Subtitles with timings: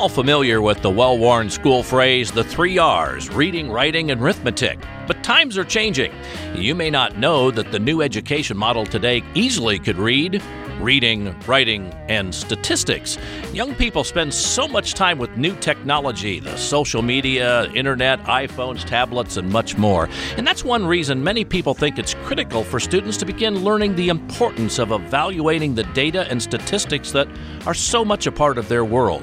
[0.00, 4.78] all familiar with the well worn school phrase, the three R's reading, writing, and arithmetic.
[5.06, 6.10] But times are changing.
[6.54, 10.42] You may not know that the new education model today easily could read,
[10.80, 13.18] reading, writing, and statistics.
[13.52, 19.36] Young people spend so much time with new technology, the social media, internet, iPhones, tablets,
[19.36, 20.08] and much more.
[20.36, 24.08] And that's one reason many people think it's critical for students to begin learning the
[24.08, 27.28] importance of evaluating the data and statistics that
[27.66, 29.22] are so much a part of their world.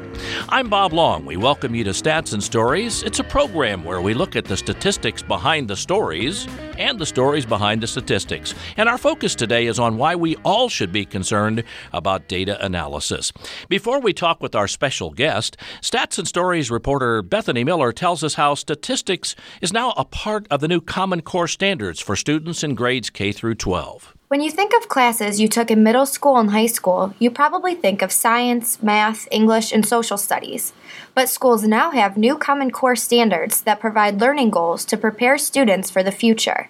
[0.49, 1.25] I'm Bob Long.
[1.25, 3.03] We welcome you to Stats and Stories.
[3.03, 6.47] It's a program where we look at the statistics behind the stories
[6.77, 8.53] and the stories behind the statistics.
[8.77, 11.46] And our focus today is on why we all should be concerned
[11.93, 13.31] about data analysis.
[13.69, 18.35] Before we talk with our special guest, Stats and Stories reporter Bethany Miller tells us
[18.35, 22.75] how statistics is now a part of the new Common Core standards for students in
[22.75, 24.13] grades K through 12.
[24.29, 27.75] When you think of classes you took in middle school and high school, you probably
[27.75, 30.73] think of science, math, English, and social studies.
[31.15, 35.89] But schools now have new Common Core standards that provide learning goals to prepare students
[35.89, 36.69] for the future.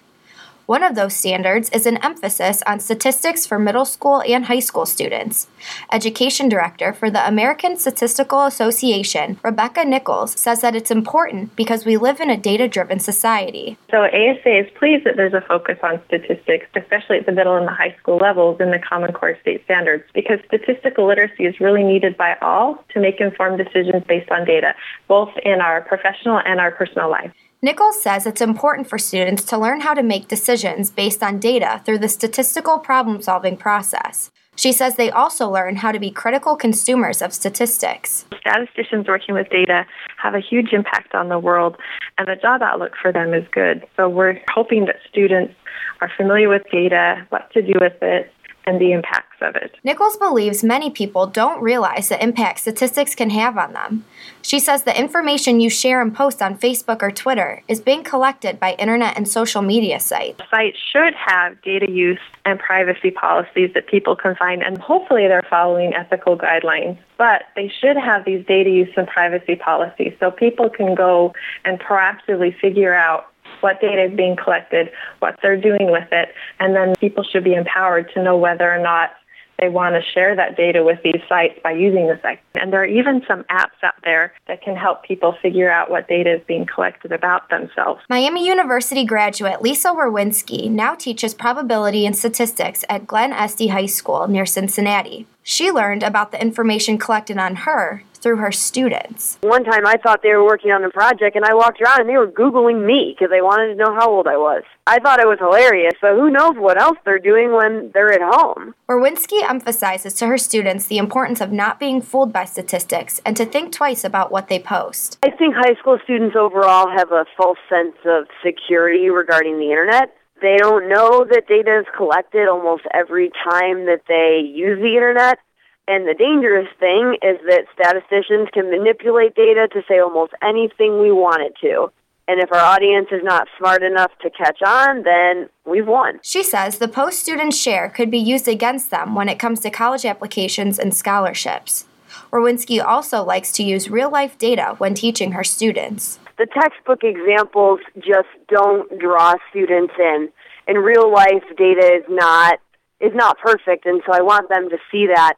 [0.68, 4.84] One of those standards is an emphasis on statistics for middle school and high school
[4.84, 5.46] students.
[5.90, 11.96] Education Director for the American Statistical Association, Rebecca Nichols, says that it's important because we
[11.96, 13.78] live in a data driven society.
[13.90, 17.66] So, ASA is pleased that there's a focus on statistics, especially at the middle and
[17.66, 21.82] the high school levels in the Common Core state standards, because statistical literacy is really
[21.82, 24.74] needed by all to make informed decisions based on data,
[25.06, 27.32] both in our professional and our personal life.
[27.60, 31.82] Nichols says it's important for students to learn how to make decisions based on data
[31.84, 34.30] through the statistical problem solving process.
[34.54, 38.26] She says they also learn how to be critical consumers of statistics.
[38.40, 39.86] Statisticians working with data
[40.18, 41.76] have a huge impact on the world,
[42.16, 43.84] and the job outlook for them is good.
[43.96, 45.54] So we're hoping that students
[46.00, 48.32] are familiar with data, what to do with it,
[48.68, 49.76] and the impacts of it.
[49.82, 54.04] Nichols believes many people don't realize the impact statistics can have on them.
[54.42, 58.60] She says the information you share and post on Facebook or Twitter is being collected
[58.60, 60.40] by internet and social media sites.
[60.50, 65.46] Sites should have data use and privacy policies that people can find, and hopefully they're
[65.48, 66.98] following ethical guidelines.
[67.16, 71.32] But they should have these data use and privacy policies so people can go
[71.64, 73.28] and proactively figure out
[73.60, 77.54] what data is being collected, what they're doing with it, and then people should be
[77.54, 79.10] empowered to know whether or not
[79.58, 82.38] they want to share that data with these sites by using the site.
[82.54, 86.06] And there are even some apps out there that can help people figure out what
[86.06, 88.00] data is being collected about themselves.
[88.08, 94.28] Miami University graduate Lisa Werwinski now teaches probability and statistics at Glen Este High School
[94.28, 95.26] near Cincinnati.
[95.42, 99.38] She learned about the information collected on her through her students.
[99.40, 102.08] One time I thought they were working on a project and I walked around and
[102.08, 104.62] they were Googling me because they wanted to know how old I was.
[104.86, 108.20] I thought it was hilarious, but who knows what else they're doing when they're at
[108.22, 108.74] home.
[108.88, 113.44] Werwinski emphasizes to her students the importance of not being fooled by statistics and to
[113.44, 115.18] think twice about what they post.
[115.22, 120.14] I think high school students overall have a false sense of security regarding the internet.
[120.40, 125.38] They don't know that data is collected almost every time that they use the internet.
[125.88, 131.10] And the dangerous thing is that statisticians can manipulate data to say almost anything we
[131.10, 131.90] want it to.
[132.28, 136.20] And if our audience is not smart enough to catch on, then we've won.
[136.22, 139.70] She says the post students share could be used against them when it comes to
[139.70, 141.86] college applications and scholarships.
[142.30, 147.80] Werwinski also likes to use real life data when teaching her students the textbook examples
[147.98, 150.30] just don't draw students in.
[150.68, 152.60] In real life, data is not
[153.00, 155.34] is not perfect, and so I want them to see that.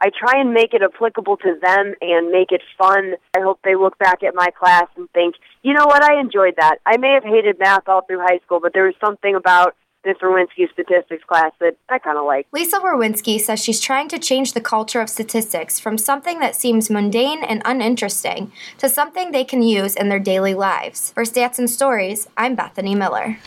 [0.00, 3.14] I try and make it applicable to them and make it fun.
[3.36, 6.54] I hope they look back at my class and think, you know what, I enjoyed
[6.56, 6.78] that.
[6.86, 10.16] I may have hated math all through high school, but there was something about this
[10.22, 12.46] Werwinski statistics class that I kind of like.
[12.52, 16.88] Lisa Werwinski says she's trying to change the culture of statistics from something that seems
[16.88, 21.12] mundane and uninteresting to something they can use in their daily lives.
[21.12, 23.38] For Stats and Stories, I'm Bethany Miller.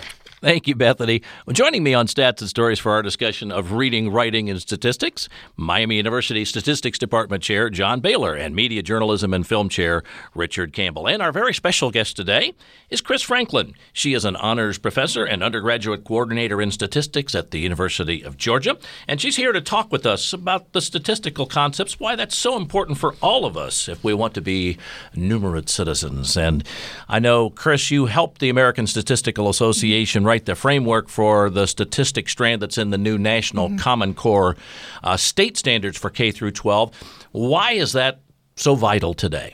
[0.44, 1.22] Thank you, Bethany.
[1.46, 5.30] Well, joining me on Stats and Stories for our discussion of reading, writing, and statistics,
[5.56, 10.04] Miami University Statistics Department Chair John Bailer and Media Journalism and Film Chair
[10.36, 11.08] Richard Campbell.
[11.08, 12.54] And our very special guest today
[12.90, 13.74] is Chris Franklin.
[13.94, 18.78] She is an honors professor and undergraduate coordinator in statistics at the University of Georgia.
[19.08, 22.98] And she's here to talk with us about the statistical concepts, why that's so important
[22.98, 24.78] for all of us if we want to be
[25.16, 26.36] numerate citizens.
[26.36, 26.68] And
[27.08, 32.28] I know, Chris, you helped the American Statistical Association write the framework for the statistic
[32.28, 33.78] strand that's in the new National mm-hmm.
[33.78, 34.58] Common Core
[35.04, 36.92] uh, state standards for K through 12.
[37.34, 38.20] Why is that
[38.56, 39.54] so vital today?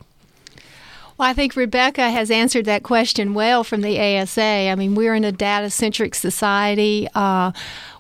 [1.18, 4.42] Well, I think Rebecca has answered that question well from the ASA.
[4.42, 7.10] I mean, we're in a data centric society.
[7.14, 7.52] Uh,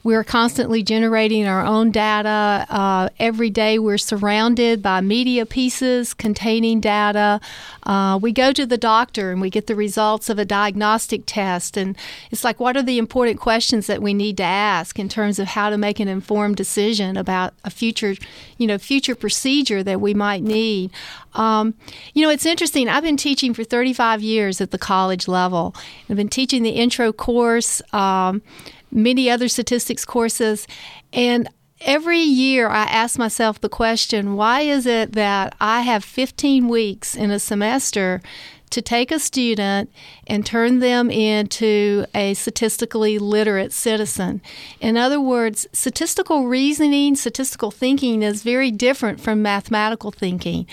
[0.09, 2.65] We're constantly generating our own data.
[2.67, 7.39] Uh, every day we're surrounded by media pieces containing data.
[7.83, 11.77] Uh, we go to the doctor and we get the results of a diagnostic test.
[11.77, 11.95] And
[12.31, 15.49] it's like, what are the important questions that we need to ask in terms of
[15.49, 18.15] how to make an informed decision about a future,
[18.57, 20.89] you know, future procedure that we might need?
[21.35, 21.75] Um,
[22.15, 22.89] you know, it's interesting.
[22.89, 25.75] I've been teaching for 35 years at the college level.
[26.09, 27.83] I've been teaching the intro course.
[27.93, 28.41] Um,
[28.91, 30.67] many other statistics courses.
[31.13, 31.49] And
[31.81, 37.15] every year I ask myself the question why is it that I have 15 weeks
[37.15, 38.21] in a semester
[38.69, 39.91] to take a student
[40.27, 44.41] and turn them into a statistically literate citizen.
[44.79, 50.67] In other words, statistical reasoning, statistical thinking is very different from mathematical thinking.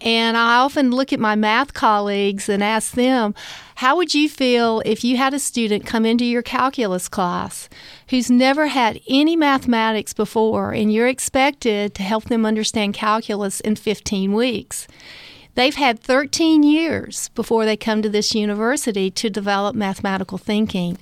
[0.00, 3.34] And I often look at my math colleagues and ask them,
[3.76, 7.68] how would you feel if you had a student come into your calculus class
[8.08, 13.76] who's never had any mathematics before and you're expected to help them understand calculus in
[13.76, 14.88] 15 weeks?
[15.58, 20.96] They've had 13 years before they come to this university to develop mathematical thinking.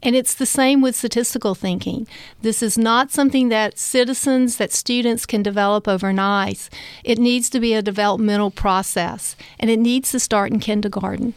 [0.00, 2.06] And it's the same with statistical thinking.
[2.40, 6.70] This is not something that citizens, that students can develop overnight.
[7.02, 11.34] It needs to be a developmental process, and it needs to start in kindergarten.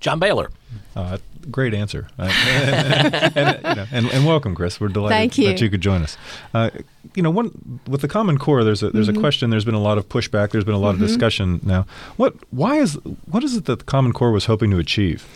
[0.00, 0.50] John Bailer.
[0.94, 1.18] Uh,
[1.50, 2.08] great answer.
[2.18, 4.80] Uh, and, and, you know, and, and, welcome, Chris.
[4.80, 5.48] We're delighted you.
[5.48, 6.16] that you could join us.
[6.52, 6.70] Uh,
[7.14, 9.18] you know, one with the Common Core, there's a there's mm-hmm.
[9.18, 9.50] a question.
[9.50, 10.50] There's been a lot of pushback.
[10.50, 11.04] There's been a lot mm-hmm.
[11.04, 11.86] of discussion now.
[12.16, 12.94] What why is
[13.26, 15.26] what is it that the Common Core was hoping to achieve?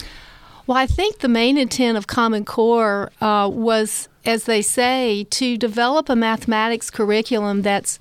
[0.66, 5.56] Well, I think the main intent of Common Core uh, was, as they say, to
[5.56, 7.98] develop a mathematics curriculum that's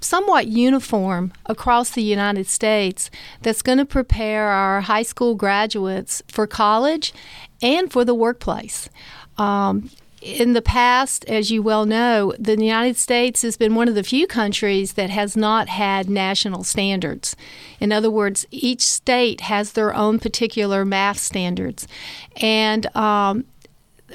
[0.00, 3.10] somewhat uniform across the United States
[3.42, 7.12] that's going to prepare our high school graduates for college
[7.62, 8.88] and for the workplace.
[9.38, 13.94] Um, in the past, as you well know, the United States has been one of
[13.94, 17.34] the few countries that has not had national standards.
[17.78, 21.88] In other words, each state has their own particular math standards.
[22.36, 23.46] And um,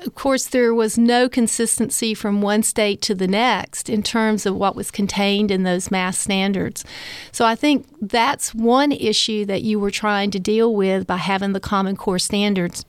[0.03, 4.55] of course, there was no consistency from one state to the next in terms of
[4.55, 6.83] what was contained in those mass standards.
[7.31, 11.53] So I think that's one issue that you were trying to deal with by having
[11.53, 12.85] the Common Core standards.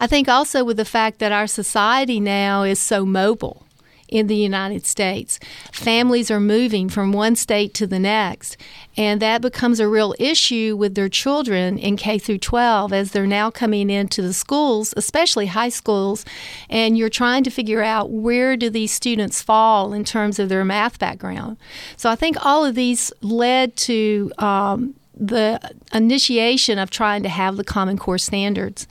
[0.00, 3.66] I think also with the fact that our society now is so mobile
[4.10, 5.38] in the United States.
[5.72, 8.56] Families are moving from one state to the next,
[8.96, 13.26] and that becomes a real issue with their children in K through 12 as they're
[13.26, 16.24] now coming into the schools, especially high schools,
[16.68, 20.64] and you're trying to figure out where do these students fall in terms of their
[20.64, 21.56] math background.
[21.96, 25.60] So I think all of these led to um, the
[25.92, 28.88] initiation of trying to have the Common Core standards.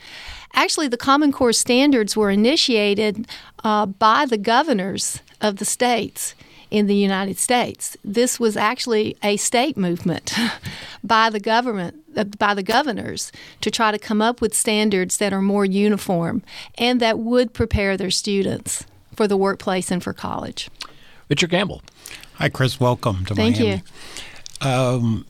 [0.59, 3.25] Actually, the Common Core standards were initiated
[3.63, 6.35] uh, by the governors of the states
[6.69, 7.95] in the United States.
[8.03, 10.33] This was actually a state movement
[11.03, 15.31] by the government, uh, by the governors, to try to come up with standards that
[15.31, 16.43] are more uniform
[16.77, 18.83] and that would prepare their students
[19.15, 20.69] for the workplace and for college.
[21.29, 21.81] Richard Campbell.
[22.33, 22.81] Hi, Chris.
[22.81, 23.81] Welcome to Thank Miami.
[24.61, 24.67] you.
[24.67, 25.25] Um,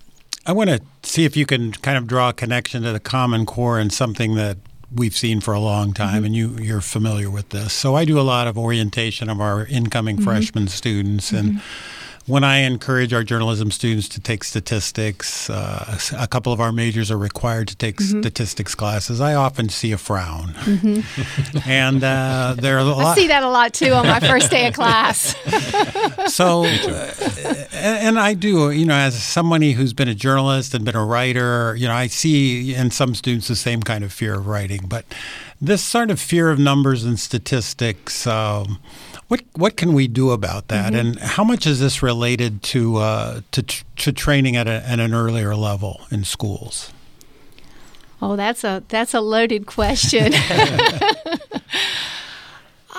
[0.47, 3.45] I want to see if you can kind of draw a connection to the Common
[3.45, 4.57] Core and something that
[4.94, 6.25] we've seen for a long time, mm-hmm.
[6.25, 7.74] and you you're familiar with this.
[7.74, 10.25] So I do a lot of orientation of our incoming mm-hmm.
[10.25, 11.95] freshman students, and mm-hmm
[12.29, 17.09] when I encourage our journalism students to take statistics, uh, a couple of our majors
[17.09, 18.21] are required to take mm-hmm.
[18.21, 19.19] statistics classes.
[19.19, 21.57] I often see a frown, mm-hmm.
[21.69, 23.17] and uh, there are a lot.
[23.17, 25.36] I see that a lot too on my first day of class.
[26.33, 30.95] so, uh, and I do, you know, as somebody who's been a journalist and been
[30.95, 34.45] a writer, you know, I see in some students the same kind of fear of
[34.45, 35.03] writing, but
[35.59, 38.27] this sort of fear of numbers and statistics.
[38.27, 38.79] Um,
[39.29, 41.09] what what can we do about that, mm-hmm.
[41.09, 45.13] and how much is this related to uh, to, to training at, a, at an
[45.13, 46.91] earlier level in schools?
[48.21, 50.33] Oh, that's a that's a loaded question.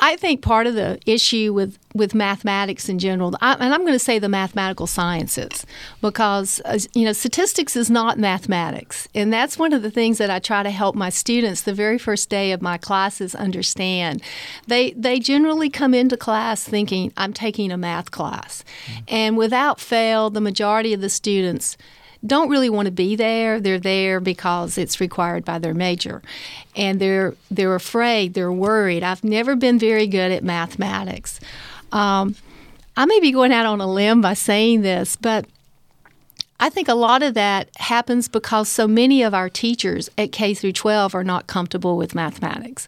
[0.03, 3.93] I think part of the issue with, with mathematics in general, I, and I'm going
[3.93, 5.67] to say the mathematical sciences,
[6.01, 10.31] because uh, you know statistics is not mathematics, and that's one of the things that
[10.31, 14.23] I try to help my students the very first day of my classes understand.
[14.67, 19.01] They they generally come into class thinking I'm taking a math class, mm-hmm.
[19.09, 21.77] and without fail, the majority of the students
[22.25, 23.61] don't really want to be there.
[23.61, 26.23] They're there because it's required by their major.
[26.77, 29.03] And they're they're afraid, they're worried.
[29.03, 31.41] I've never been very good at mathematics.
[31.93, 32.37] Um,
[32.97, 35.47] I may be going out on a limb by saying this, but
[36.63, 40.53] I think a lot of that happens because so many of our teachers at K
[40.53, 42.87] through 12 are not comfortable with mathematics.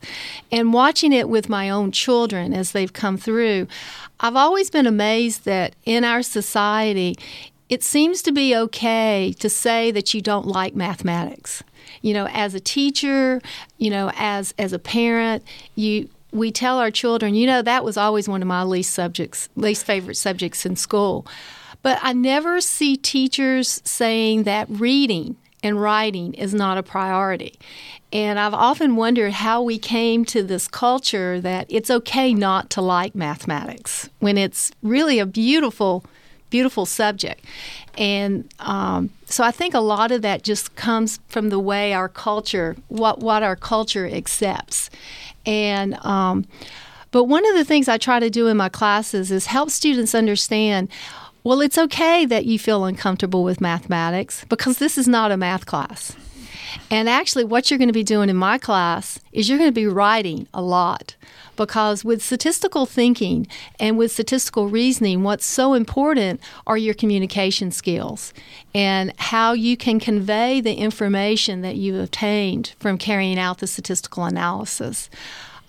[0.50, 3.66] And watching it with my own children as they've come through,
[4.20, 7.16] I've always been amazed that in our society,
[7.72, 11.64] it seems to be okay to say that you don't like mathematics.
[12.02, 13.40] You know, as a teacher,
[13.78, 15.42] you know, as as a parent,
[15.74, 19.48] you we tell our children, you know, that was always one of my least subjects,
[19.56, 21.26] least favorite subjects in school.
[21.80, 27.58] But I never see teachers saying that reading and writing is not a priority.
[28.12, 32.82] And I've often wondered how we came to this culture that it's okay not to
[32.82, 36.04] like mathematics when it's really a beautiful,
[36.52, 37.44] beautiful subject.
[37.96, 42.10] And um, so I think a lot of that just comes from the way our
[42.10, 44.90] culture, what, what our culture accepts.
[45.46, 46.44] And, um,
[47.10, 50.14] but one of the things I try to do in my classes is help students
[50.14, 50.88] understand
[51.44, 55.66] well, it's okay that you feel uncomfortable with mathematics because this is not a math
[55.66, 56.14] class.
[56.88, 59.74] And actually, what you're going to be doing in my class is you're going to
[59.74, 61.16] be writing a lot
[61.66, 63.46] because with statistical thinking
[63.78, 68.34] and with statistical reasoning, what's so important are your communication skills
[68.74, 74.24] and how you can convey the information that you obtained from carrying out the statistical
[74.24, 75.08] analysis.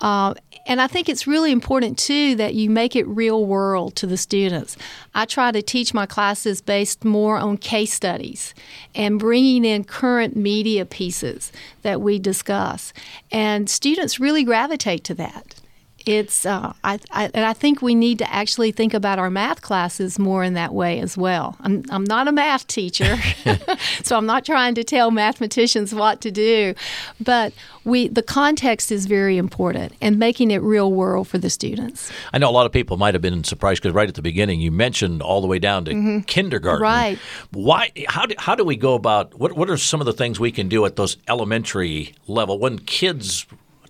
[0.02, 0.34] Uh,
[0.66, 4.18] and I think it's really important too that you make it real world to the
[4.18, 4.76] students.
[5.14, 8.56] I try to teach my classes based more on case studies
[8.96, 11.52] and bringing in current media pieces
[11.84, 12.94] that we discuss.
[13.32, 15.62] And students really gravitate to that
[16.06, 19.62] it's uh, I, I, and I think we need to actually think about our math
[19.62, 21.56] classes more in that way as well.
[21.62, 23.18] I'm I'm not a math teacher,
[24.04, 26.74] so I'm not trying to tell mathematicians what to do,
[27.20, 27.54] but
[27.86, 32.12] we the context is very important and making it real world for the students.
[32.34, 34.60] I know a lot of people might have been surprised because right at the beginning
[34.60, 36.20] you mentioned all the way down to mm-hmm.
[36.22, 36.84] kindergarten.
[36.84, 37.20] Right.
[37.52, 37.92] Why?
[38.08, 40.52] How do, how do we go about what what are some of the things we
[40.52, 43.46] can do at those elementary level when kids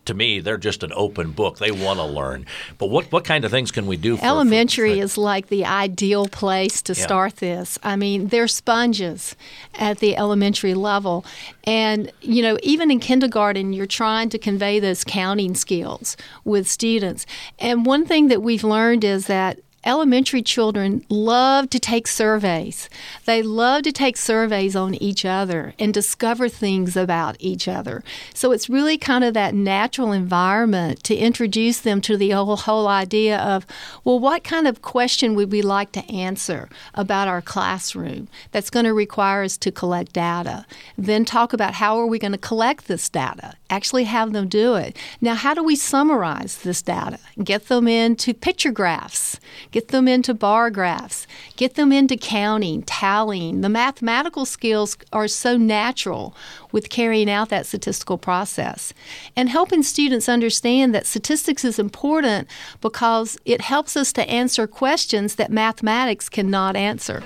[0.05, 1.57] to me, they're just an open book.
[1.57, 2.45] They want to learn.
[2.77, 4.17] But what, what kind of things can we do?
[4.17, 7.03] For, Elementary for, is like the ideal place to yeah.
[7.03, 7.79] start this.
[7.83, 9.35] I mean, they're sponges
[9.75, 11.25] at the elementary level.
[11.63, 17.25] And, you know, even in kindergarten, you're trying to convey those counting skills with students.
[17.59, 22.89] And one thing that we've learned is that elementary children love to take surveys.
[23.25, 28.03] They love to take surveys on each other and discover things about each other.
[28.33, 32.87] So it's really kind of that natural environment to introduce them to the whole, whole
[32.87, 33.65] idea of,
[34.03, 38.85] well, what kind of question would we like to answer about our classroom that's going
[38.85, 40.65] to require us to collect data?
[40.97, 43.55] Then talk about how are we going to collect this data?
[43.69, 44.97] Actually have them do it.
[45.19, 47.19] Now, how do we summarize this data?
[47.43, 49.39] Get them into picture graphs
[49.73, 51.27] get them into bar graphs,
[51.57, 53.61] get them into counting, tallying.
[53.61, 56.35] The mathematical skills are so natural
[56.71, 58.93] with carrying out that statistical process.
[59.35, 62.47] And helping students understand that statistics is important
[62.81, 67.23] because it helps us to answer questions that mathematics cannot answer.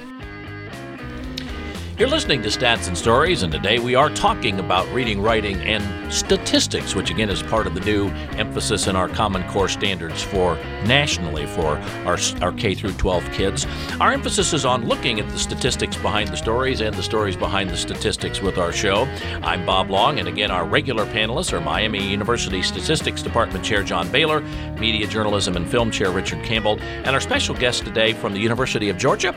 [1.97, 6.13] You're listening to Stats and Stories, and today we are talking about reading, writing, and
[6.13, 10.57] statistics, which again is part of the new emphasis in our Common Core standards for
[10.85, 13.65] nationally for our, our K through 12 kids.
[13.99, 17.71] Our emphasis is on looking at the statistics behind the stories and the stories behind
[17.71, 19.05] the statistics with our show.
[19.41, 24.07] I'm Bob Long, and again, our regular panelists are Miami University Statistics Department Chair John
[24.11, 24.41] Bailer,
[24.77, 28.89] Media Journalism and Film Chair Richard Campbell, and our special guest today from the University
[28.89, 29.33] of Georgia,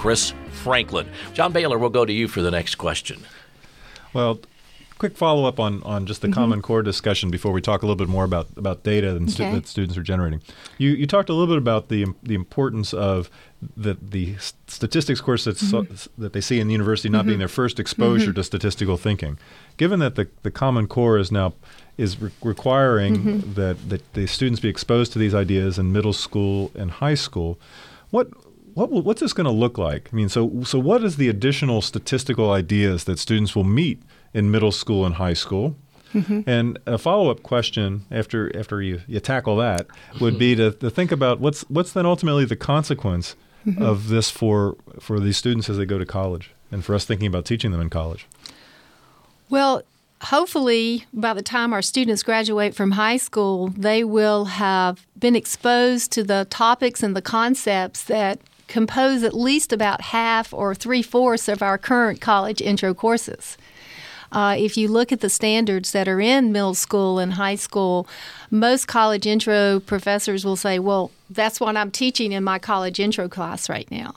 [0.00, 1.06] Chris Franklin.
[1.34, 3.20] John Bailer, we'll go to you for the next question.
[4.14, 4.40] Well,
[4.96, 6.40] quick follow up on, on just the mm-hmm.
[6.40, 9.42] Common Core discussion before we talk a little bit more about, about data and stu-
[9.52, 10.40] that students are generating.
[10.78, 13.28] You, you talked a little bit about the, the importance of
[13.76, 15.94] the, the statistics course that's mm-hmm.
[15.94, 17.26] so, that they see in the university not mm-hmm.
[17.28, 18.36] being their first exposure mm-hmm.
[18.36, 19.38] to statistical thinking.
[19.76, 21.52] Given that the, the Common Core is now
[21.98, 23.52] is re- requiring mm-hmm.
[23.52, 27.58] that, that the students be exposed to these ideas in middle school and high school,
[28.08, 28.28] what
[28.74, 30.08] what will, what's this going to look like?
[30.12, 34.50] I mean, so so what is the additional statistical ideas that students will meet in
[34.50, 35.76] middle school and high school?
[36.14, 36.40] Mm-hmm.
[36.46, 39.86] And a follow up question after after you, you tackle that
[40.20, 43.82] would be to, to think about what's what's then ultimately the consequence mm-hmm.
[43.82, 47.28] of this for for these students as they go to college, and for us thinking
[47.28, 48.26] about teaching them in college.
[49.48, 49.82] Well,
[50.22, 56.12] hopefully, by the time our students graduate from high school, they will have been exposed
[56.12, 61.48] to the topics and the concepts that compose at least about half or three fourths
[61.48, 63.58] of our current college intro courses.
[64.32, 68.06] Uh, if you look at the standards that are in middle school and high school,
[68.48, 73.28] most college intro professors will say, well, that's what I'm teaching in my college intro
[73.28, 74.14] class right now.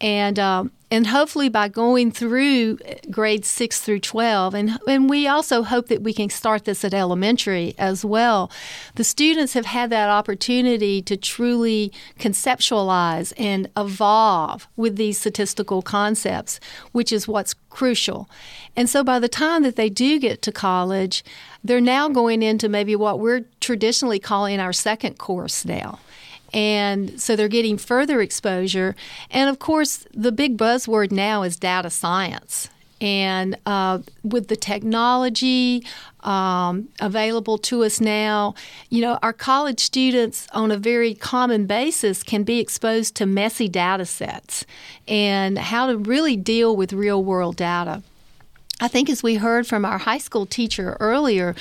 [0.00, 5.26] And um, and hopefully by going through uh, grades 6 through 12 and and we
[5.26, 8.50] also hope that we can start this at elementary as well.
[8.94, 16.60] The students have had that opportunity to truly conceptualize and evolve with these statistical concepts
[16.92, 18.28] which is what's crucial.
[18.76, 21.24] And so by the time that they do get to college
[21.64, 25.98] they're now going into maybe what we're traditionally calling our second course now
[26.52, 28.94] and so they're getting further exposure.
[29.30, 32.70] And of course, the big buzzword now is data science.
[33.00, 35.84] And uh, with the technology
[36.20, 38.54] um, available to us now,
[38.88, 43.68] you know, our college students on a very common basis can be exposed to messy
[43.68, 44.64] data sets
[45.06, 48.02] and how to really deal with real world data.
[48.78, 51.54] I think, as we heard from our high school teacher earlier,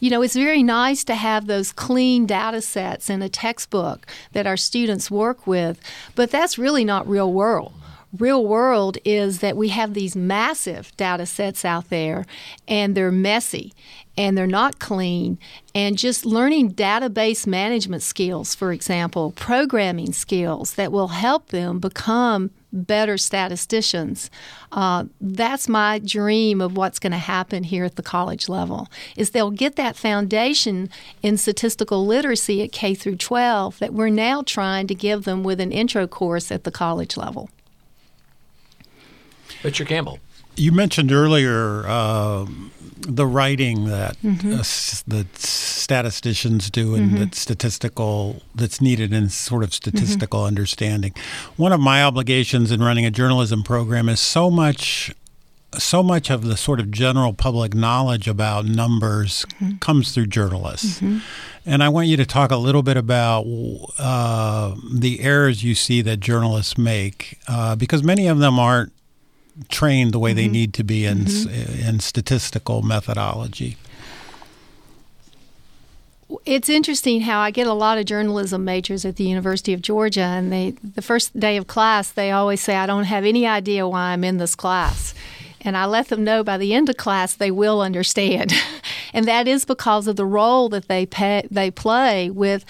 [0.00, 4.46] you know, it's very nice to have those clean data sets in a textbook that
[4.46, 5.78] our students work with,
[6.14, 7.74] but that's really not real world.
[8.18, 12.26] Real world is that we have these massive data sets out there
[12.68, 13.72] and they're messy
[14.16, 15.38] and they're not clean.
[15.74, 22.50] And just learning database management skills, for example, programming skills that will help them become
[22.72, 24.30] better statisticians.
[24.70, 29.30] Uh, that's my dream of what's going to happen here at the college level is
[29.30, 30.88] they'll get that foundation
[31.22, 35.60] in statistical literacy at K through 12 that we're now trying to give them with
[35.60, 37.50] an intro course at the college level.
[39.62, 40.18] Richard Campbell.
[40.56, 42.46] You mentioned earlier uh,
[43.00, 44.52] the writing that mm-hmm.
[44.52, 45.38] uh, that
[45.92, 47.18] statisticians do and mm-hmm.
[47.18, 50.48] that statistical that's needed in sort of statistical mm-hmm.
[50.48, 51.12] understanding.
[51.58, 55.14] One of my obligations in running a journalism program is so much
[55.78, 59.76] so much of the sort of general public knowledge about numbers mm-hmm.
[59.78, 61.00] comes through journalists.
[61.00, 61.18] Mm-hmm.
[61.66, 63.44] And I want you to talk a little bit about
[63.98, 68.92] uh, the errors you see that journalists make, uh, because many of them aren't
[69.68, 70.36] trained the way mm-hmm.
[70.36, 71.88] they need to be in mm-hmm.
[71.88, 73.76] in statistical methodology.
[76.44, 80.20] It's interesting how I get a lot of journalism majors at the University of Georgia,
[80.20, 83.88] and they the first day of class they always say, "I don't have any idea
[83.88, 85.14] why I'm in this class."
[85.64, 88.52] And I let them know by the end of class they will understand.
[89.12, 92.64] and that is because of the role that they pay, they play with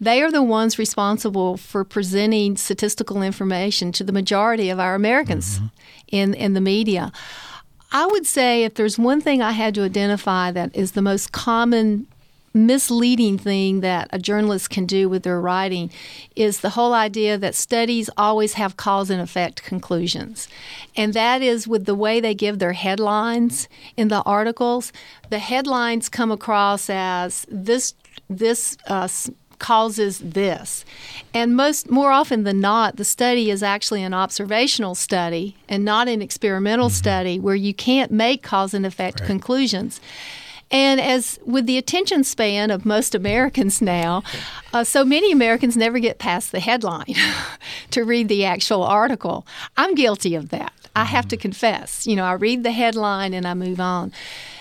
[0.00, 5.58] they are the ones responsible for presenting statistical information to the majority of our Americans
[5.58, 5.66] mm-hmm.
[6.08, 7.12] in, in the media.
[7.90, 11.32] I would say if there's one thing I had to identify that is the most
[11.32, 12.06] common
[12.54, 15.90] misleading thing that a journalist can do with their writing
[16.34, 20.48] is the whole idea that studies always have cause and effect conclusions.
[20.96, 24.92] And that is with the way they give their headlines in the articles.
[25.30, 27.94] The headlines come across as this
[28.28, 29.08] this uh,
[29.58, 30.84] causes this.
[31.34, 36.08] And most more often than not, the study is actually an observational study and not
[36.08, 36.94] an experimental mm-hmm.
[36.94, 39.26] study where you can't make cause and effect right.
[39.26, 40.00] conclusions.
[40.70, 44.22] And as with the attention span of most Americans now,
[44.72, 47.14] uh, so many Americans never get past the headline
[47.90, 49.46] to read the actual article.
[49.76, 50.72] I'm guilty of that.
[50.94, 51.42] I have to mm-hmm.
[51.42, 52.06] confess.
[52.06, 54.12] You know, I read the headline and I move on.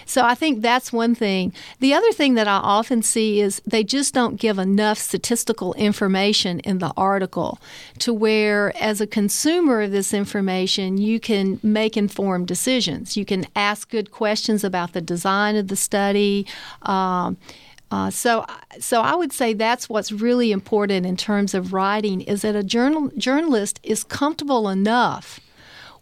[0.08, 1.54] So I think that's one thing.
[1.80, 6.60] The other thing that I often see is they just don't give enough statistical information
[6.62, 7.60] in the article
[8.00, 13.18] to where, as a consumer of this information, you can make informed decisions.
[13.18, 16.48] You can ask good questions about the design of the study.
[16.84, 17.38] Um,
[17.92, 18.46] uh, so,
[18.80, 22.64] so I would say that's what's really important in terms of writing is that a
[22.64, 25.40] journal, journalist is comfortable enough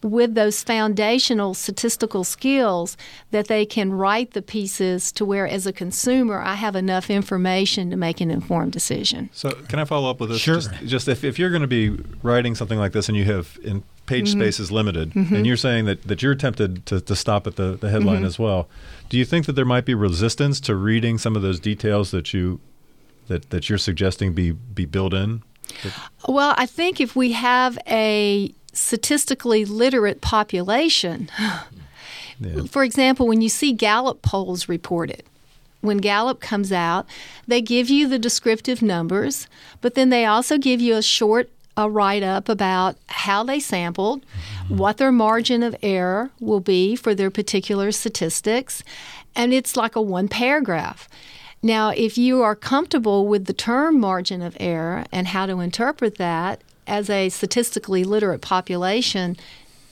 [0.05, 2.95] with those foundational statistical skills
[3.31, 7.89] that they can write the pieces to where, as a consumer, I have enough information
[7.89, 9.29] to make an informed decision.
[9.33, 10.39] So, can I follow up with this?
[10.39, 10.55] Sure.
[10.55, 11.89] Just, just if, if you're going to be
[12.21, 14.41] writing something like this and you have in page mm-hmm.
[14.41, 15.35] space is limited, mm-hmm.
[15.35, 18.25] and you're saying that, that you're tempted to, to stop at the, the headline mm-hmm.
[18.25, 18.69] as well,
[19.09, 22.33] do you think that there might be resistance to reading some of those details that
[22.33, 22.59] you
[23.27, 25.41] that, that you're suggesting be be built in?
[26.27, 31.29] Well, I think if we have a statistically literate population.
[32.39, 32.63] yeah.
[32.69, 35.23] For example, when you see Gallup polls reported,
[35.81, 37.05] when Gallup comes out,
[37.47, 39.47] they give you the descriptive numbers,
[39.81, 44.21] but then they also give you a short a write up about how they sampled,
[44.21, 44.77] mm-hmm.
[44.77, 48.81] what their margin of error will be for their particular statistics,
[49.35, 51.09] and it's like a one paragraph.
[51.61, 56.17] Now, if you are comfortable with the term margin of error and how to interpret
[56.17, 59.37] that, as a statistically literate population,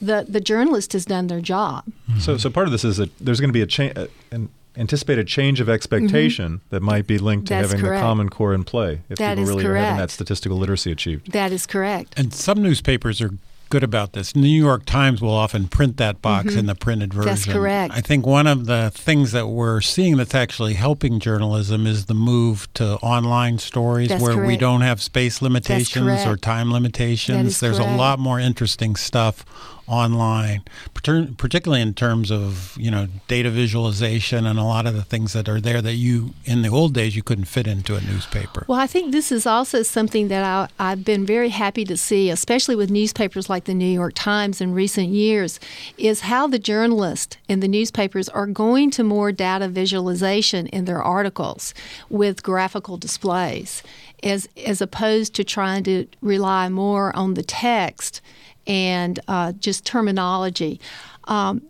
[0.02, 1.86] the the journalist has done their job.
[2.20, 4.50] So, so part of this is that there's going to be a change, uh, and
[4.76, 6.68] anticipated change of expectation mm-hmm.
[6.70, 8.02] that might be linked to That's having correct.
[8.02, 9.82] the Common Core in play if that people really correct.
[9.82, 11.32] are having that statistical literacy achieved.
[11.32, 12.18] That is correct.
[12.18, 13.32] And some newspapers are
[13.74, 14.36] good about this.
[14.36, 16.60] New York Times will often print that box mm-hmm.
[16.60, 17.32] in the printed version.
[17.32, 17.92] That's correct.
[17.92, 22.14] I think one of the things that we're seeing that's actually helping journalism is the
[22.14, 24.48] move to online stories that's where correct.
[24.48, 27.60] we don't have space limitations or time limitations.
[27.60, 27.94] There's correct.
[27.94, 29.44] a lot more interesting stuff
[29.88, 35.34] online, particularly in terms of you know data visualization and a lot of the things
[35.34, 38.66] that are there that you in the old days you couldn't fit into a newspaper.
[38.68, 42.30] Well, I think this is also something that I, I've been very happy to see,
[42.30, 45.60] especially with newspapers like the New York Times in recent years,
[45.98, 51.02] is how the journalists in the newspapers are going to more data visualization in their
[51.02, 51.74] articles
[52.10, 53.84] with graphical displays,
[54.24, 58.22] as as opposed to trying to rely more on the text
[58.68, 60.80] and uh, just terminology.
[61.26, 61.62] Um,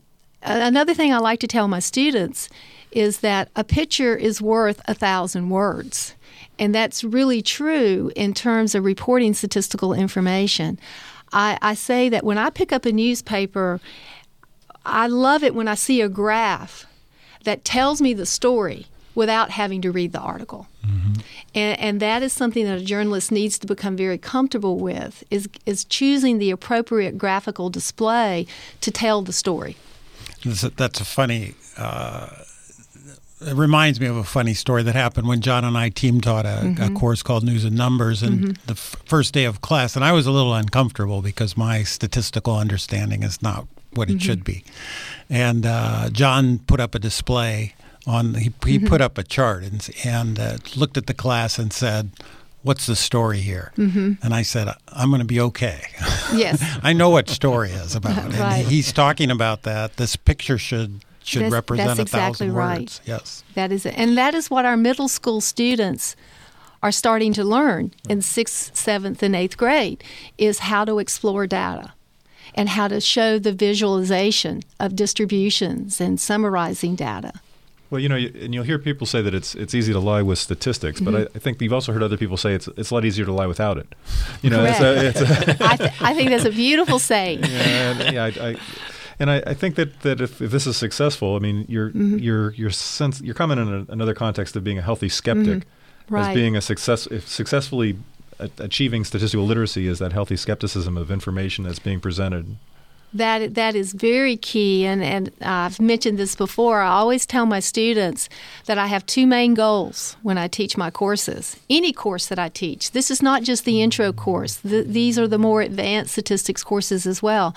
[0.42, 2.50] another thing I like to tell my students
[2.92, 6.16] is that a picture is worth a thousand words.
[6.60, 10.80] And that's really true in terms of reporting statistical information.
[11.32, 13.80] I, I say that when I pick up a newspaper,
[14.86, 16.86] I love it when I see a graph
[17.44, 20.68] that tells me the story without having to read the article.
[20.86, 21.14] Mm-hmm.
[21.56, 25.48] And, and that is something that a journalist needs to become very comfortable with is,
[25.66, 28.48] is choosing the appropriate graphical display
[28.82, 29.78] to tell the story.
[30.44, 31.56] That's a funny.
[31.78, 32.30] Uh,
[33.42, 36.46] it reminds me of a funny story that happened when John and I team taught
[36.46, 36.82] a, mm-hmm.
[36.82, 38.52] a course called News and Numbers, and mm-hmm.
[38.66, 42.56] the f- first day of class, and I was a little uncomfortable because my statistical
[42.58, 44.20] understanding is not what it mm-hmm.
[44.20, 44.64] should be.
[45.30, 48.88] And uh, John put up a display on he, he mm-hmm.
[48.88, 52.12] put up a chart and and uh, looked at the class and said
[52.62, 53.72] what's the story here?
[53.78, 54.14] Mm-hmm.
[54.24, 55.82] and i said i'm going to be okay.
[56.34, 56.64] Yes.
[56.84, 58.34] I know what story is about.
[58.34, 58.60] Right.
[58.60, 59.98] and he's talking about that.
[59.98, 62.80] This picture should should that's, represent that's a exactly thousand right.
[62.80, 63.02] words.
[63.06, 63.44] Yes.
[63.54, 63.94] That is it.
[63.98, 66.16] And that is what our middle school students
[66.82, 70.04] are starting to learn in sixth seventh and eighth grade
[70.38, 71.94] is how to explore data
[72.56, 77.34] and how to show the visualization of distributions and summarizing data
[77.94, 80.40] well, you know, and you'll hear people say that it's it's easy to lie with
[80.40, 81.12] statistics, mm-hmm.
[81.12, 83.24] but I, I, think you've also heard other people say it's it's a lot easier
[83.24, 83.86] to lie without it.
[84.42, 87.44] You know, it's a, it's a I, th- I, think that's a beautiful saying.
[87.44, 87.48] Yeah,
[88.02, 88.56] and, yeah, I, I
[89.20, 92.18] and I, I, think that, that if, if, this is successful, I mean, you're mm-hmm.
[92.18, 96.16] you're you're sense you're coming in a, another context of being a healthy skeptic, mm-hmm.
[96.16, 96.30] right.
[96.30, 98.00] as being a success if successfully
[98.58, 102.58] achieving statistical literacy is that healthy skepticism of information that's being presented
[103.14, 106.82] that that is very key, and and I've mentioned this before.
[106.82, 108.30] I always tell my students
[108.66, 111.58] that I have two main goals when I teach my courses.
[111.70, 114.56] Any course that I teach, this is not just the intro course.
[114.56, 117.56] The, these are the more advanced statistics courses as well.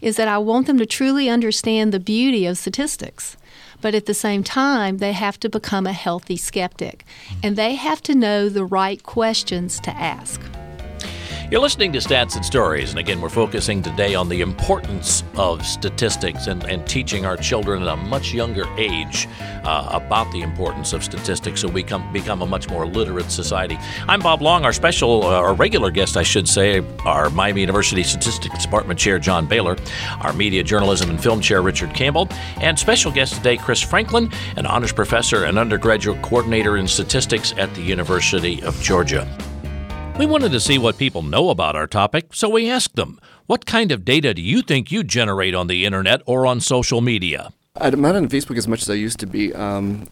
[0.00, 3.36] Is that I want them to truly understand the beauty of statistics
[3.80, 7.04] but at the same time, they have to become a healthy skeptic
[7.42, 10.40] and they have to know the right questions to ask.
[11.50, 15.64] You're listening to Stats and Stories, and again, we're focusing today on the importance of
[15.64, 19.26] statistics and, and teaching our children at a much younger age
[19.64, 23.78] uh, about the importance of statistics so we come, become a much more literate society.
[24.06, 28.02] I'm Bob Long, our special, uh, our regular guest, I should say, our Miami University
[28.02, 29.78] Statistics Department Chair, John Bailer,
[30.20, 32.28] our Media Journalism and Film Chair, Richard Campbell,
[32.60, 37.74] and special guest today, Chris Franklin, an honors professor and undergraduate coordinator in statistics at
[37.74, 39.26] the University of Georgia.
[40.18, 43.66] We wanted to see what people know about our topic, so we asked them, What
[43.66, 47.52] kind of data do you think you generate on the internet or on social media?
[47.80, 50.06] I'm not on Facebook as much as I used to be, because um,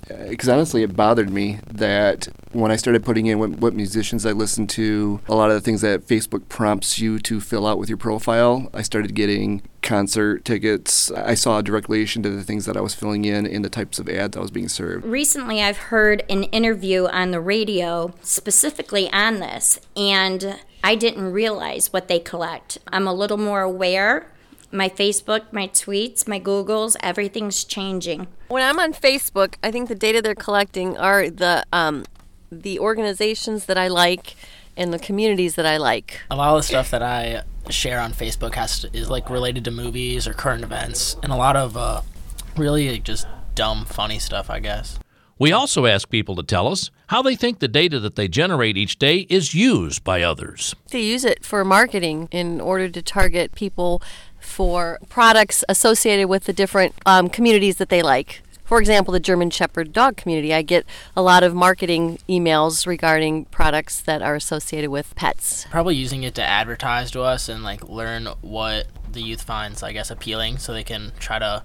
[0.48, 4.66] honestly, it bothered me that when I started putting in what, what, musicians I listen
[4.68, 7.98] to, a lot of the things that Facebook prompts you to fill out with your
[7.98, 11.10] profile, I started getting concert tickets.
[11.12, 13.68] I saw a direct relation to the things that I was filling in in the
[13.68, 15.04] types of ads I was being served.
[15.04, 21.92] Recently, I've heard an interview on the radio specifically on this, and I didn't realize
[21.92, 22.78] what they collect.
[22.88, 24.26] I'm a little more aware
[24.72, 28.26] my Facebook, my tweets, my Googles, everything's changing.
[28.48, 32.04] When I'm on Facebook, I think the data they're collecting are the um,
[32.50, 34.36] the organizations that I like
[34.76, 36.20] and the communities that I like.
[36.30, 39.64] A lot of the stuff that I share on Facebook has to, is like related
[39.64, 42.02] to movies or current events, and a lot of uh,
[42.56, 44.98] really like, just dumb, funny stuff, I guess.
[45.38, 48.78] We also ask people to tell us how they think the data that they generate
[48.78, 50.74] each day is used by others.
[50.90, 54.02] They use it for marketing in order to target people
[54.46, 58.42] for products associated with the different um, communities that they like.
[58.64, 63.44] For example, the German Shepherd dog community, I get a lot of marketing emails regarding
[63.46, 65.66] products that are associated with pets.
[65.70, 69.92] Probably using it to advertise to us and like learn what the youth finds, I
[69.92, 71.62] guess, appealing so they can try to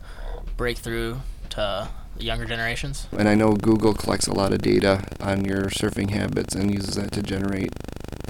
[0.57, 3.07] break through to the younger generations.
[3.11, 6.95] And I know Google collects a lot of data on your surfing habits and uses
[6.95, 7.71] that to generate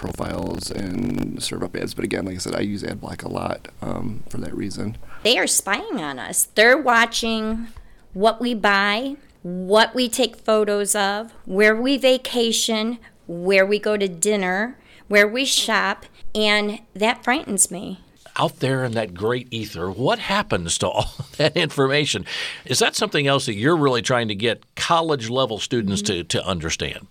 [0.01, 1.93] profiles and serve up ads.
[1.93, 4.97] But again, like I said, I use AdBlock a lot um, for that reason.
[5.23, 6.45] They are spying on us.
[6.55, 7.67] They're watching
[8.13, 14.07] what we buy, what we take photos of, where we vacation, where we go to
[14.07, 17.99] dinner, where we shop, and that frightens me
[18.37, 22.25] out there in that great ether, what happens to all that information?
[22.65, 26.43] Is that something else that you're really trying to get college level students to, to
[26.45, 27.07] understand?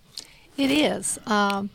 [0.57, 1.19] It is.
[1.27, 1.69] Um,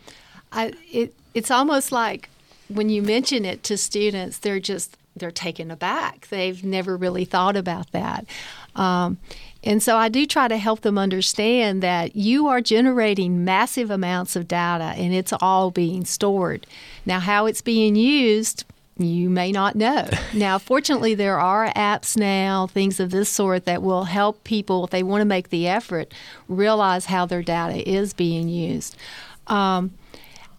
[0.53, 2.29] I, it, it's almost like
[2.69, 6.29] when you mention it to students, they're just they're taken aback.
[6.29, 8.27] They've never really thought about that.
[8.75, 9.17] Um,
[9.65, 14.37] and so I do try to help them understand that you are generating massive amounts
[14.37, 16.67] of data and it's all being stored.
[17.05, 18.65] Now, how it's being used,
[18.99, 20.09] you may not know.
[20.35, 24.91] now, fortunately, there are apps now, things of this sort, that will help people, if
[24.91, 26.13] they want to make the effort,
[26.49, 28.97] realize how their data is being used.
[29.49, 29.93] Um,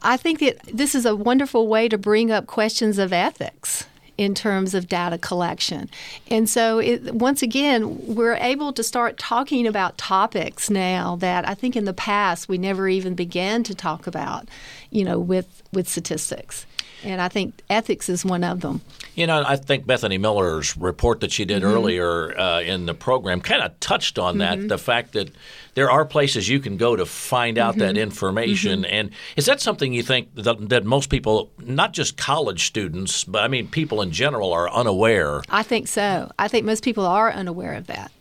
[0.01, 3.86] I think that this is a wonderful way to bring up questions of ethics
[4.17, 5.89] in terms of data collection.
[6.29, 11.53] And so, it, once again, we're able to start talking about topics now that I
[11.53, 14.47] think in the past we never even began to talk about,
[14.89, 16.65] you know, with, with statistics.
[17.03, 18.81] And I think ethics is one of them.
[19.15, 21.71] You know, I think Bethany Miller's report that she did mm-hmm.
[21.71, 24.67] earlier uh, in the program kind of touched on that mm-hmm.
[24.67, 25.29] the fact that
[25.77, 27.81] there are places you can go to find out mm-hmm.
[27.81, 28.81] that information.
[28.81, 28.93] Mm-hmm.
[28.95, 33.43] And is that something you think that, that most people, not just college students, but
[33.43, 35.43] I mean people in general, are unaware?
[35.49, 36.31] I think so.
[36.39, 38.11] I think most people are unaware of that.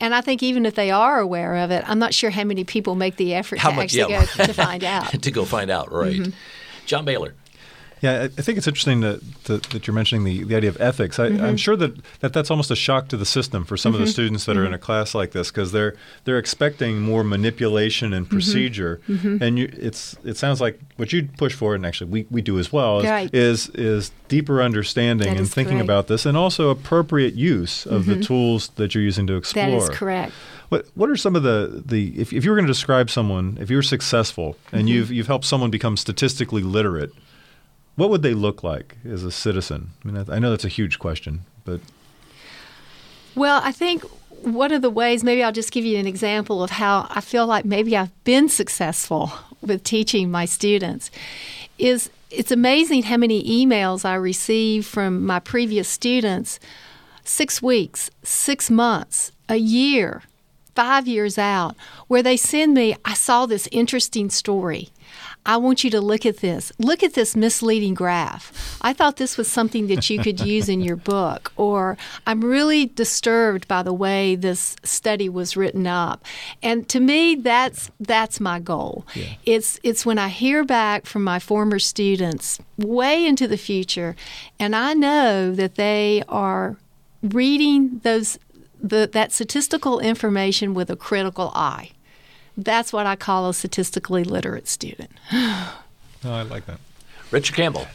[0.00, 2.64] And I think even if they are aware of it, I'm not sure how many
[2.64, 4.26] people make the effort how to much, actually yeah.
[4.36, 5.22] go to find out.
[5.22, 6.16] to go find out, right.
[6.16, 6.30] Mm-hmm.
[6.84, 7.36] John Bailer.
[8.00, 11.18] Yeah, I think it's interesting that, that, that you're mentioning the, the idea of ethics.
[11.18, 11.56] I, am mm-hmm.
[11.56, 13.96] sure that, that that's almost a shock to the system for some mm-hmm.
[13.96, 14.12] of the mm-hmm.
[14.12, 14.62] students that mm-hmm.
[14.62, 18.34] are in a class like this because they're they're expecting more manipulation and mm-hmm.
[18.34, 19.42] procedure, mm-hmm.
[19.42, 22.58] and you, it's it sounds like what you push for, and actually we, we do
[22.58, 23.34] as well, is right.
[23.34, 25.84] is, is, deeper understanding that and thinking correct.
[25.84, 29.66] about this, and also appropriate use of the tools that you're using to explore.
[29.66, 30.32] That is correct.
[30.70, 33.58] What what are some of the the if, if you were going to describe someone,
[33.60, 37.12] if you're successful and you've you've helped someone become statistically literate
[38.00, 39.90] what would they look like as a citizen?
[40.02, 41.80] I mean, I, I know that's a huge question, but.
[43.34, 44.02] Well, I think
[44.42, 47.46] one of the ways, maybe I'll just give you an example of how I feel
[47.46, 51.10] like maybe I've been successful with teaching my students,
[51.78, 56.58] is it's amazing how many emails I receive from my previous students
[57.24, 60.22] six weeks, six months, a year,
[60.74, 61.76] five years out,
[62.08, 64.88] where they send me, I saw this interesting story.
[65.46, 66.72] I want you to look at this.
[66.78, 68.78] Look at this misleading graph.
[68.82, 71.52] I thought this was something that you could use in your book.
[71.56, 76.24] Or I'm really disturbed by the way this study was written up.
[76.62, 79.06] And to me, that's that's my goal.
[79.14, 79.34] Yeah.
[79.46, 84.16] It's it's when I hear back from my former students way into the future,
[84.58, 86.76] and I know that they are
[87.22, 88.38] reading those
[88.82, 91.90] the, that statistical information with a critical eye.
[92.64, 95.10] That's what I call a statistically literate student.
[95.32, 95.80] oh,
[96.24, 96.78] I like that.
[97.30, 97.86] Richard Campbell.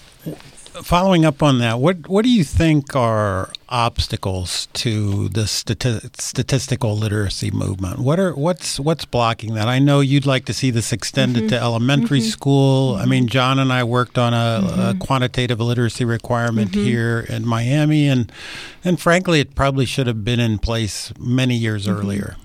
[0.83, 6.97] Following up on that, what what do you think are obstacles to the stati- statistical
[6.97, 7.99] literacy movement?
[7.99, 9.69] What are what's what's blocking that?
[9.69, 11.49] I know you'd like to see this extended mm-hmm.
[11.49, 12.27] to elementary mm-hmm.
[12.27, 12.93] school.
[12.93, 13.01] Mm-hmm.
[13.01, 14.99] I mean, John and I worked on a, a mm-hmm.
[14.99, 16.83] quantitative literacy requirement mm-hmm.
[16.83, 18.29] here in Miami, and
[18.83, 21.99] and frankly, it probably should have been in place many years Mm-hmm.
[21.99, 22.35] earlier.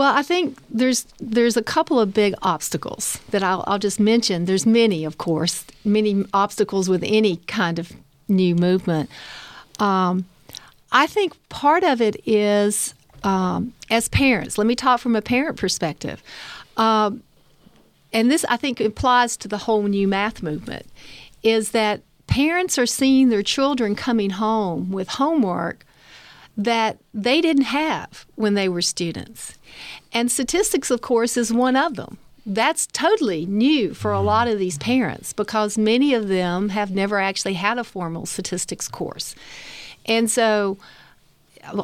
[0.00, 4.46] Well, I think there's there's a couple of big obstacles that I'll, I'll just mention.
[4.46, 7.92] There's many, of course, many obstacles with any kind of
[8.26, 9.10] new movement.
[9.78, 10.24] Um,
[10.90, 14.56] I think part of it is um, as parents.
[14.56, 16.22] Let me talk from a parent perspective.
[16.78, 17.22] Um,
[18.10, 20.86] and this, I think, applies to the whole new math movement,
[21.42, 25.84] is that parents are seeing their children coming home with homework
[26.64, 29.58] that they didn't have when they were students.
[30.12, 32.18] And statistics, of course, is one of them.
[32.44, 34.26] That's totally new for a mm-hmm.
[34.26, 38.88] lot of these parents because many of them have never actually had a formal statistics
[38.88, 39.34] course.
[40.06, 40.78] And so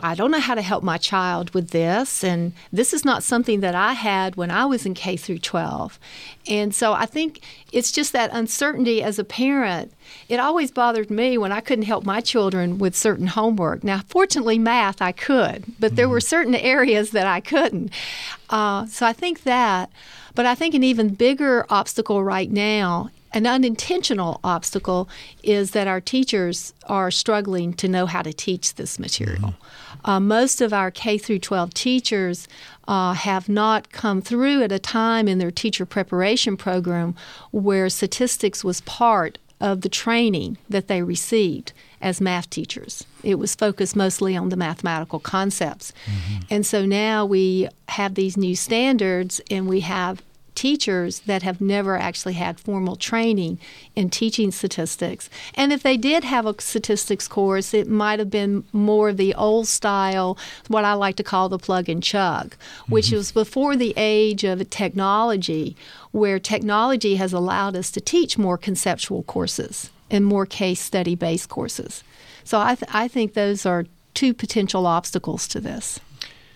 [0.02, 3.60] I don't know how to help my child with this, and this is not something
[3.60, 5.98] that I had when I was in K through 12.
[6.48, 7.40] And so I think
[7.72, 9.92] it's just that uncertainty as a parent.
[10.28, 13.84] It always bothered me when I couldn't help my children with certain homework.
[13.84, 17.90] Now, fortunately, math I could, but there were certain areas that I couldn't.
[18.48, 19.90] Uh, so I think that.
[20.34, 25.11] But I think an even bigger obstacle right now An unintentional obstacle
[25.42, 29.51] is that our teachers are struggling to know how to teach this material.
[29.51, 30.11] Mm-hmm.
[30.11, 32.49] Uh, most of our K through 12 teachers
[32.88, 37.14] uh, have not come through at a time in their teacher preparation program
[37.51, 43.05] where statistics was part of the training that they received as math teachers.
[43.22, 45.92] It was focused mostly on the mathematical concepts.
[46.07, 46.40] Mm-hmm.
[46.49, 50.22] And so now we have these new standards and we have
[50.66, 53.57] teachers that have never actually had formal training
[53.94, 55.31] in teaching statistics.
[55.55, 59.68] And if they did have a statistics course, it might have been more the old
[59.68, 62.92] style, what I like to call the plug and chug, mm-hmm.
[62.92, 65.76] which was before the age of technology,
[66.11, 71.48] where technology has allowed us to teach more conceptual courses and more case study based
[71.48, 72.02] courses.
[72.42, 76.00] So I, th- I think those are two potential obstacles to this.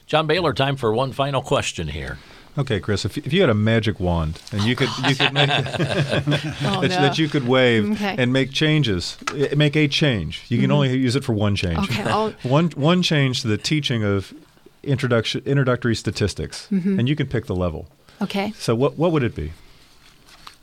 [0.06, 2.18] John Bailer, time for one final question here.
[2.58, 5.48] Okay, Chris, if, if you had a magic wand and you could you could make
[5.52, 6.80] oh, that, no.
[6.80, 8.16] that, you could wave okay.
[8.18, 10.44] and make changes, eh, make a change.
[10.48, 10.72] You can mm-hmm.
[10.72, 11.78] only use it for one change.
[11.78, 12.02] Okay,
[12.48, 14.34] one one change to the teaching of
[14.82, 16.98] introduction introductory statistics, mm-hmm.
[16.98, 17.86] and you can pick the level.
[18.20, 18.52] Okay.
[18.56, 19.52] So what what would it be?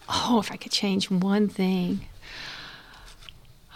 [0.10, 2.02] Oh, if I could change one thing.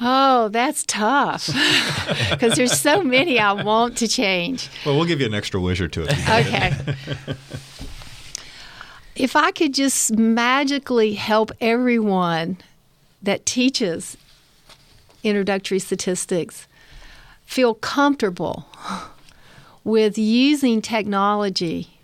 [0.03, 1.45] Oh, that's tough
[2.31, 4.67] because there's so many I want to change.
[4.83, 6.03] Well, we'll give you an extra wish or two.
[6.03, 6.73] okay.
[9.15, 12.57] If I could just magically help everyone
[13.21, 14.17] that teaches
[15.23, 16.67] introductory statistics
[17.45, 18.65] feel comfortable
[19.83, 21.99] with using technology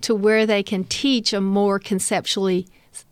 [0.00, 2.66] to where they can teach a more conceptually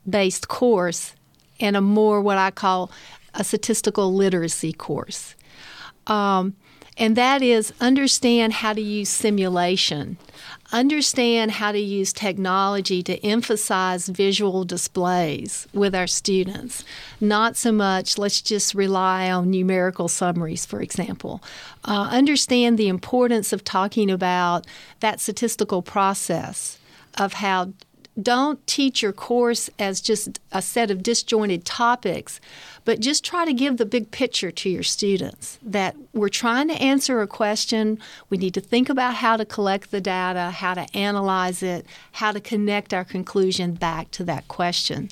[0.08, 1.14] based course
[1.58, 2.90] and a more what I call
[3.34, 5.34] a statistical literacy course.
[6.06, 6.54] Um,
[6.98, 10.18] and that is understand how to use simulation,
[10.72, 16.84] understand how to use technology to emphasize visual displays with our students.
[17.20, 21.42] Not so much, let's just rely on numerical summaries, for example.
[21.84, 24.66] Uh, understand the importance of talking about
[25.00, 26.78] that statistical process
[27.18, 27.72] of how
[28.20, 32.40] don't teach your course as just a set of disjointed topics,
[32.84, 36.74] but just try to give the big picture to your students that we're trying to
[36.74, 37.98] answer a question.
[38.28, 42.32] We need to think about how to collect the data, how to analyze it, how
[42.32, 45.08] to connect our conclusion back to that question.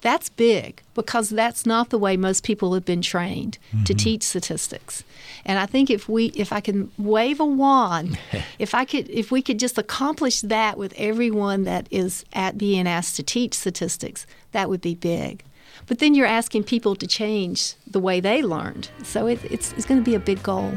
[0.00, 3.84] That's big because that's not the way most people have been trained mm-hmm.
[3.84, 5.02] to teach statistics.
[5.44, 8.18] And I think if we if I can wave a wand,
[8.58, 12.86] if I could if we could just accomplish that with everyone that is at being
[12.86, 15.44] asked to teach statistics, that would be big.
[15.86, 18.90] But then you're asking people to change the way they learned.
[19.02, 20.74] So it, it's, it's going to be a big goal.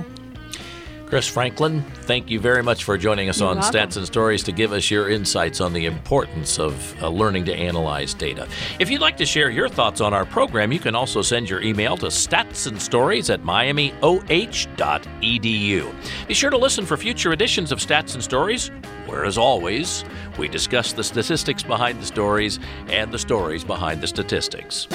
[1.12, 3.78] Chris Franklin, thank you very much for joining us You're on welcome.
[3.78, 7.54] Stats and Stories to give us your insights on the importance of uh, learning to
[7.54, 8.48] analyze data.
[8.80, 11.62] If you'd like to share your thoughts on our program, you can also send your
[11.62, 13.98] email to statsandstories at miamioh.edu.
[16.30, 18.70] Be sure to listen for future editions of Stats and Stories,
[19.06, 20.06] where, as always,
[20.38, 24.88] we discuss the statistics behind the stories and the stories behind the statistics.